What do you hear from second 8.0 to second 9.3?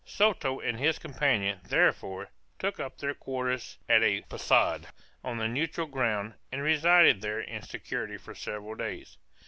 for several days.